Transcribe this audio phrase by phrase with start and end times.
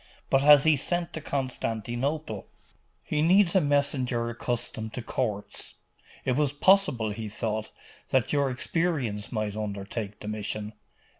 [0.31, 2.47] But has he sent to Constantinople?'
[3.03, 5.75] 'He needs a messenger accustomed to courts.
[6.25, 7.69] It was possible, he thought,
[8.09, 10.73] that your experience might undertake the mission.